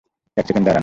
[0.37, 0.79] এক সেকেন্ড দাঁড়ান।